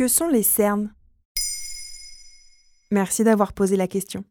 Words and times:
Que 0.00 0.08
sont 0.08 0.28
les 0.28 0.42
cernes 0.42 0.94
Merci 2.90 3.22
d'avoir 3.22 3.52
posé 3.52 3.76
la 3.76 3.86
question. 3.86 4.24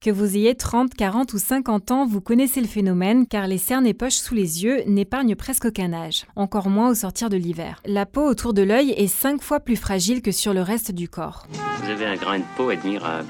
Que 0.00 0.10
vous 0.10 0.36
ayez 0.36 0.56
30, 0.56 0.92
40 0.92 1.34
ou 1.34 1.38
50 1.38 1.92
ans, 1.92 2.04
vous 2.04 2.20
connaissez 2.20 2.60
le 2.60 2.66
phénomène 2.66 3.28
car 3.28 3.46
les 3.46 3.58
cernes 3.58 3.86
et 3.86 3.94
poches 3.94 4.16
sous 4.16 4.34
les 4.34 4.64
yeux 4.64 4.82
n'épargnent 4.88 5.36
presque 5.36 5.66
aucun 5.66 5.92
âge, 5.92 6.26
encore 6.34 6.68
moins 6.68 6.90
au 6.90 6.96
sortir 6.96 7.30
de 7.30 7.36
l'hiver. 7.36 7.80
La 7.86 8.06
peau 8.06 8.28
autour 8.28 8.54
de 8.54 8.62
l'œil 8.62 8.90
est 8.90 9.06
5 9.06 9.40
fois 9.40 9.60
plus 9.60 9.76
fragile 9.76 10.20
que 10.20 10.32
sur 10.32 10.52
le 10.52 10.62
reste 10.62 10.90
du 10.90 11.08
corps. 11.08 11.46
Vous 11.80 11.90
avez 11.90 12.06
un 12.06 12.16
grain 12.16 12.40
de 12.40 12.44
peau 12.56 12.70
admirable. 12.70 13.28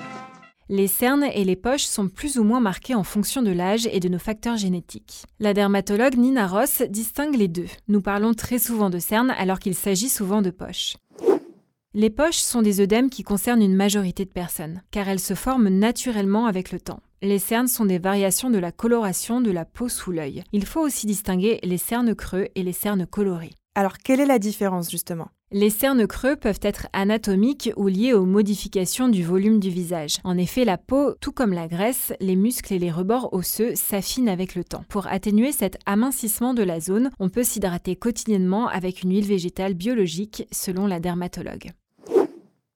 Les 0.70 0.88
cernes 0.88 1.24
et 1.34 1.44
les 1.44 1.56
poches 1.56 1.84
sont 1.84 2.08
plus 2.08 2.38
ou 2.38 2.44
moins 2.44 2.60
marquées 2.60 2.94
en 2.94 3.04
fonction 3.04 3.42
de 3.42 3.50
l'âge 3.50 3.86
et 3.92 4.00
de 4.00 4.08
nos 4.08 4.18
facteurs 4.18 4.56
génétiques. 4.56 5.26
La 5.38 5.52
dermatologue 5.52 6.16
Nina 6.16 6.46
Ross 6.46 6.80
distingue 6.88 7.36
les 7.36 7.48
deux. 7.48 7.68
Nous 7.88 8.00
parlons 8.00 8.32
très 8.32 8.58
souvent 8.58 8.88
de 8.88 8.98
cernes 8.98 9.34
alors 9.36 9.58
qu'il 9.58 9.74
s'agit 9.74 10.08
souvent 10.08 10.40
de 10.40 10.48
poches. 10.48 10.96
Les 11.94 12.10
poches 12.10 12.36
sont 12.36 12.60
des 12.60 12.82
œdèmes 12.82 13.08
qui 13.08 13.22
concernent 13.22 13.62
une 13.62 13.74
majorité 13.74 14.26
de 14.26 14.30
personnes, 14.30 14.82
car 14.90 15.08
elles 15.08 15.18
se 15.18 15.32
forment 15.32 15.70
naturellement 15.70 16.44
avec 16.44 16.70
le 16.70 16.80
temps. 16.80 17.00
Les 17.22 17.38
cernes 17.38 17.66
sont 17.66 17.86
des 17.86 17.98
variations 17.98 18.50
de 18.50 18.58
la 18.58 18.72
coloration 18.72 19.40
de 19.40 19.50
la 19.50 19.64
peau 19.64 19.88
sous 19.88 20.12
l'œil. 20.12 20.44
Il 20.52 20.66
faut 20.66 20.82
aussi 20.82 21.06
distinguer 21.06 21.58
les 21.62 21.78
cernes 21.78 22.14
creux 22.14 22.48
et 22.54 22.62
les 22.62 22.74
cernes 22.74 23.06
colorés. 23.06 23.54
Alors, 23.74 23.96
quelle 23.96 24.20
est 24.20 24.26
la 24.26 24.38
différence 24.38 24.90
justement? 24.90 25.30
Les 25.50 25.70
cernes 25.70 26.06
creux 26.06 26.36
peuvent 26.36 26.60
être 26.62 26.88
anatomiques 26.92 27.70
ou 27.76 27.88
liés 27.88 28.12
aux 28.12 28.26
modifications 28.26 29.08
du 29.08 29.24
volume 29.24 29.60
du 29.60 29.70
visage. 29.70 30.18
En 30.24 30.36
effet, 30.36 30.64
la 30.64 30.76
peau, 30.76 31.14
tout 31.20 31.32
comme 31.32 31.52
la 31.52 31.68
graisse, 31.68 32.12
les 32.20 32.36
muscles 32.36 32.74
et 32.74 32.78
les 32.78 32.90
rebords 32.90 33.32
osseux 33.32 33.74
s'affinent 33.74 34.28
avec 34.28 34.54
le 34.54 34.64
temps. 34.64 34.84
Pour 34.88 35.06
atténuer 35.06 35.52
cet 35.52 35.78
amincissement 35.86 36.52
de 36.52 36.62
la 36.62 36.80
zone, 36.80 37.10
on 37.18 37.30
peut 37.30 37.44
s'hydrater 37.44 37.96
quotidiennement 37.96 38.68
avec 38.68 39.02
une 39.02 39.12
huile 39.12 39.26
végétale 39.26 39.74
biologique 39.74 40.46
selon 40.52 40.86
la 40.86 41.00
dermatologue. 41.00 41.72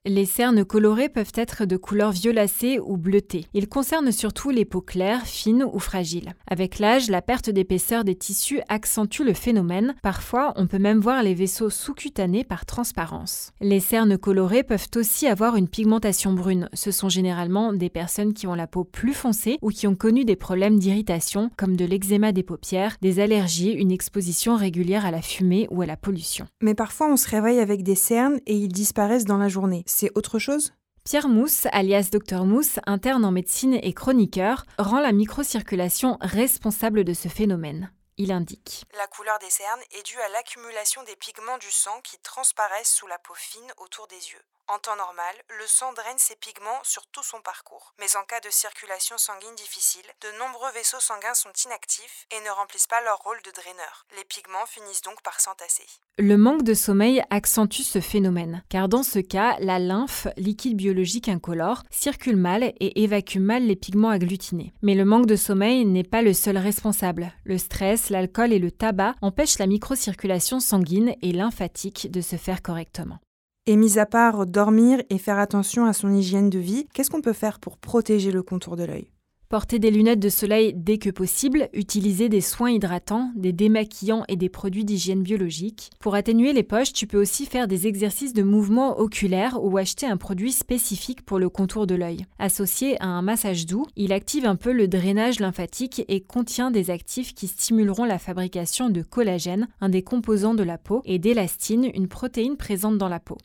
Les 0.04 0.26
cernes 0.26 0.64
colorées 0.64 1.08
peuvent 1.08 1.30
être 1.36 1.64
de 1.64 1.76
couleur 1.76 2.10
violacée 2.10 2.80
ou 2.80 2.96
bleutée. 2.96 3.46
Ils 3.54 3.68
concernent 3.68 4.10
surtout 4.10 4.50
les 4.50 4.64
peaux 4.64 4.80
claires, 4.80 5.24
fines 5.24 5.64
ou 5.72 5.78
fragiles. 5.78 6.34
Avec 6.48 6.80
l'âge, 6.80 7.08
la 7.08 7.22
perte 7.22 7.50
d'épaisseur 7.50 8.02
des 8.02 8.16
tissus 8.16 8.60
accentue 8.68 9.22
le 9.22 9.32
phénomène. 9.32 9.94
Parfois, 10.02 10.54
on 10.56 10.66
peut 10.66 10.80
même 10.80 10.98
voir 10.98 11.22
les 11.22 11.34
vaisseaux 11.34 11.70
sous-cutanés 11.70 12.42
par 12.42 12.66
transparence. 12.66 13.52
Les 13.60 13.78
cernes 13.78 14.18
colorées 14.18 14.64
peuvent 14.64 14.88
aussi 14.96 15.28
avoir 15.28 15.54
une 15.54 15.68
pigmentation 15.68 16.32
brune. 16.32 16.68
Ce 16.72 16.90
sont 16.90 17.08
généralement 17.08 17.72
des 17.72 17.88
personnes 17.88 18.34
qui 18.34 18.48
ont 18.48 18.56
la 18.56 18.66
peau 18.66 18.82
plus 18.82 19.14
foncée 19.14 19.58
ou 19.62 19.68
qui 19.68 19.86
ont 19.86 19.94
connu 19.94 20.24
des 20.24 20.34
problèmes 20.34 20.80
d'irritation 20.80 21.48
comme 21.56 21.76
de 21.76 21.84
l'eczéma 21.84 22.32
des 22.32 22.42
paupières, 22.42 22.96
des 23.02 23.20
allergies, 23.20 23.70
une 23.70 23.92
exposition 23.92 24.56
régulière 24.56 25.06
à 25.06 25.12
la 25.12 25.22
fumée 25.22 25.68
ou 25.70 25.80
à 25.80 25.86
la 25.86 25.96
pollution. 25.96 26.46
Mais 26.60 26.74
parfois, 26.74 27.06
on 27.08 27.16
se 27.16 27.28
réveille 27.28 27.60
avec 27.60 27.84
des 27.84 27.94
cernes 27.94 28.40
et 28.48 28.56
ils 28.56 28.66
disparaissent 28.66 29.26
dans 29.26 29.38
la 29.38 29.46
journée 29.46 29.84
c'est 29.92 30.10
autre 30.16 30.38
chose? 30.38 30.72
Pierre 31.04 31.28
Mousse, 31.28 31.66
alias 31.72 32.08
Dr 32.12 32.44
Mousse, 32.44 32.78
interne 32.86 33.24
en 33.24 33.30
médecine 33.30 33.78
et 33.82 33.92
chroniqueur, 33.92 34.64
rend 34.78 35.00
la 35.00 35.12
microcirculation 35.12 36.16
responsable 36.20 37.04
de 37.04 37.12
ce 37.12 37.28
phénomène. 37.28 37.92
Il 38.16 38.30
indique 38.30 38.84
La 38.96 39.06
couleur 39.06 39.38
des 39.40 39.50
cernes 39.50 39.80
est 39.90 40.06
due 40.06 40.20
à 40.20 40.28
l'accumulation 40.30 41.02
des 41.04 41.16
pigments 41.16 41.58
du 41.58 41.70
sang 41.70 42.00
qui 42.04 42.18
transparaissent 42.18 42.92
sous 42.92 43.06
la 43.06 43.18
peau 43.18 43.34
fine 43.34 43.72
autour 43.78 44.06
des 44.06 44.16
yeux. 44.16 44.42
En 44.72 44.78
temps 44.78 44.96
normal, 44.96 45.36
le 45.60 45.66
sang 45.66 45.92
draine 45.92 46.16
ses 46.16 46.36
pigments 46.36 46.80
sur 46.82 47.06
tout 47.12 47.22
son 47.22 47.42
parcours. 47.42 47.92
Mais 48.00 48.16
en 48.16 48.24
cas 48.24 48.40
de 48.40 48.48
circulation 48.48 49.18
sanguine 49.18 49.54
difficile, 49.54 50.06
de 50.22 50.38
nombreux 50.38 50.72
vaisseaux 50.72 50.98
sanguins 50.98 51.34
sont 51.34 51.52
inactifs 51.66 52.26
et 52.30 52.40
ne 52.40 52.48
remplissent 52.48 52.86
pas 52.86 53.02
leur 53.02 53.18
rôle 53.18 53.36
de 53.44 53.50
draineur. 53.50 54.06
Les 54.16 54.24
pigments 54.24 54.64
finissent 54.66 55.02
donc 55.02 55.20
par 55.20 55.40
s'entasser. 55.40 55.84
Le 56.16 56.38
manque 56.38 56.62
de 56.62 56.72
sommeil 56.72 57.22
accentue 57.28 57.82
ce 57.82 58.00
phénomène, 58.00 58.64
car 58.70 58.88
dans 58.88 59.02
ce 59.02 59.18
cas, 59.18 59.58
la 59.60 59.78
lymphe, 59.78 60.26
liquide 60.38 60.78
biologique 60.78 61.28
incolore, 61.28 61.82
circule 61.90 62.38
mal 62.38 62.62
et 62.62 63.02
évacue 63.02 63.40
mal 63.40 63.66
les 63.66 63.76
pigments 63.76 64.08
agglutinés. 64.08 64.72
Mais 64.80 64.94
le 64.94 65.04
manque 65.04 65.26
de 65.26 65.36
sommeil 65.36 65.84
n'est 65.84 66.02
pas 66.02 66.22
le 66.22 66.32
seul 66.32 66.56
responsable. 66.56 67.30
Le 67.44 67.58
stress, 67.58 68.08
l'alcool 68.08 68.54
et 68.54 68.58
le 68.58 68.70
tabac 68.70 69.16
empêchent 69.20 69.58
la 69.58 69.66
microcirculation 69.66 70.60
sanguine 70.60 71.14
et 71.20 71.32
lymphatique 71.32 72.10
de 72.10 72.22
se 72.22 72.36
faire 72.36 72.62
correctement. 72.62 73.18
Et 73.64 73.76
mis 73.76 73.96
à 74.00 74.06
part 74.06 74.44
dormir 74.44 75.00
et 75.08 75.18
faire 75.18 75.38
attention 75.38 75.84
à 75.84 75.92
son 75.92 76.12
hygiène 76.12 76.50
de 76.50 76.58
vie, 76.58 76.88
qu'est-ce 76.92 77.10
qu'on 77.10 77.20
peut 77.20 77.32
faire 77.32 77.60
pour 77.60 77.78
protéger 77.78 78.32
le 78.32 78.42
contour 78.42 78.74
de 78.74 78.82
l'œil? 78.82 79.06
Porter 79.48 79.78
des 79.78 79.92
lunettes 79.92 80.18
de 80.18 80.30
soleil 80.30 80.72
dès 80.74 80.98
que 80.98 81.10
possible, 81.10 81.68
utiliser 81.72 82.28
des 82.28 82.40
soins 82.40 82.70
hydratants, 82.72 83.30
des 83.36 83.52
démaquillants 83.52 84.24
et 84.26 84.34
des 84.34 84.48
produits 84.48 84.84
d'hygiène 84.84 85.22
biologique. 85.22 85.90
Pour 86.00 86.16
atténuer 86.16 86.52
les 86.52 86.64
poches, 86.64 86.92
tu 86.92 87.06
peux 87.06 87.20
aussi 87.20 87.46
faire 87.46 87.68
des 87.68 87.86
exercices 87.86 88.32
de 88.32 88.42
mouvement 88.42 88.98
oculaire 88.98 89.62
ou 89.62 89.76
acheter 89.76 90.06
un 90.06 90.16
produit 90.16 90.50
spécifique 90.50 91.24
pour 91.24 91.38
le 91.38 91.48
contour 91.48 91.86
de 91.86 91.94
l'œil. 91.94 92.24
Associé 92.40 93.00
à 93.00 93.06
un 93.06 93.22
massage 93.22 93.66
doux, 93.66 93.86
il 93.94 94.12
active 94.12 94.46
un 94.46 94.56
peu 94.56 94.72
le 94.72 94.88
drainage 94.88 95.38
lymphatique 95.38 96.02
et 96.08 96.20
contient 96.20 96.72
des 96.72 96.90
actifs 96.90 97.32
qui 97.32 97.46
stimuleront 97.46 98.06
la 98.06 98.18
fabrication 98.18 98.90
de 98.90 99.02
collagène, 99.02 99.68
un 99.80 99.90
des 99.90 100.02
composants 100.02 100.54
de 100.54 100.64
la 100.64 100.78
peau, 100.78 101.02
et 101.04 101.20
d'élastine, 101.20 101.88
une 101.94 102.08
protéine 102.08 102.56
présente 102.56 102.98
dans 102.98 103.08
la 103.08 103.20
peau. 103.20 103.36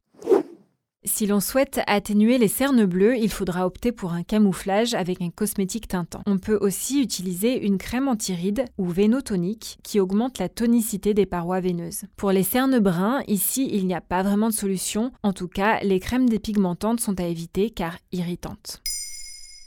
Si 1.07 1.25
l'on 1.25 1.39
souhaite 1.39 1.79
atténuer 1.87 2.37
les 2.37 2.49
cernes 2.49 2.85
bleues, 2.85 3.17
il 3.17 3.31
faudra 3.31 3.65
opter 3.65 3.91
pour 3.91 4.11
un 4.11 4.23
camouflage 4.23 4.93
avec 4.93 5.21
un 5.21 5.29
cosmétique 5.29 5.87
teintant. 5.87 6.21
On 6.27 6.37
peut 6.37 6.57
aussi 6.59 7.01
utiliser 7.01 7.65
une 7.65 7.77
crème 7.77 8.07
anti-rides 8.09 8.65
ou 8.77 8.87
vénotonique 8.87 9.79
qui 9.83 9.99
augmente 9.99 10.37
la 10.37 10.49
tonicité 10.49 11.13
des 11.13 11.25
parois 11.25 11.61
veineuses. 11.61 12.03
Pour 12.17 12.31
les 12.31 12.43
cernes 12.43 12.79
bruns, 12.79 13.21
ici 13.27 13.69
il 13.71 13.87
n'y 13.87 13.95
a 13.95 14.01
pas 14.01 14.21
vraiment 14.21 14.49
de 14.49 14.53
solution. 14.53 15.11
En 15.23 15.33
tout 15.33 15.47
cas, 15.47 15.79
les 15.81 15.99
crèmes 15.99 16.29
dépigmentantes 16.29 16.99
sont 16.99 17.19
à 17.19 17.25
éviter 17.25 17.69
car 17.69 17.97
irritantes. 18.11 18.81